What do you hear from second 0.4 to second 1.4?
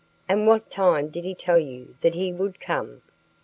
what time did he